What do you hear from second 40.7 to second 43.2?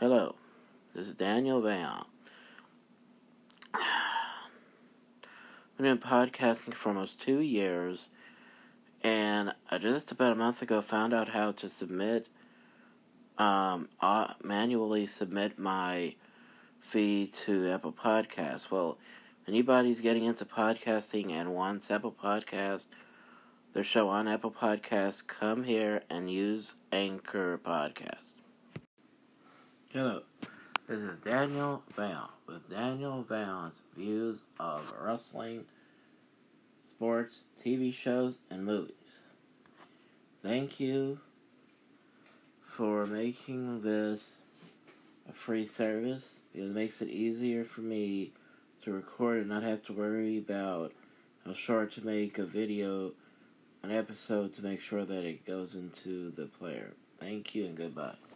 you for